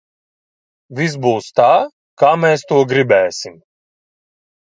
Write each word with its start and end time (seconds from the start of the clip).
Viss 0.99 1.17
būs 1.25 1.49
tā, 1.59 1.67
kā 2.23 2.31
mēs 2.45 2.65
to 2.71 2.79
gribēsim! 2.93 3.59